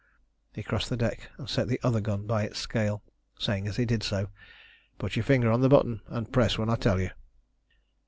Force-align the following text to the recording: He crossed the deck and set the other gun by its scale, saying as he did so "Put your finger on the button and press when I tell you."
He 0.51 0.63
crossed 0.63 0.89
the 0.89 0.97
deck 0.97 1.29
and 1.37 1.47
set 1.47 1.67
the 1.67 1.79
other 1.83 2.01
gun 2.01 2.25
by 2.25 2.41
its 2.41 2.57
scale, 2.57 3.03
saying 3.37 3.67
as 3.67 3.75
he 3.75 3.85
did 3.85 4.01
so 4.01 4.29
"Put 4.97 5.15
your 5.15 5.21
finger 5.25 5.51
on 5.51 5.61
the 5.61 5.69
button 5.69 6.01
and 6.07 6.33
press 6.33 6.57
when 6.57 6.71
I 6.71 6.75
tell 6.75 6.99
you." 6.99 7.11